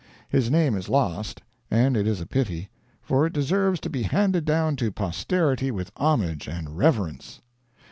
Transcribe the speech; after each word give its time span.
His 0.27 0.49
name 0.49 0.73
is 0.75 0.89
lost, 0.89 1.43
and 1.69 1.95
it 1.95 2.07
is 2.07 2.19
a 2.19 2.25
pity; 2.25 2.69
for 3.03 3.27
it 3.27 3.33
deserves 3.33 3.79
to 3.81 3.89
be 3.91 4.01
handed 4.01 4.45
down 4.45 4.75
to 4.77 4.89
posterity 4.91 5.69
with 5.69 5.91
homage 5.95 6.47
and 6.47 6.75
reverence. 6.75 7.39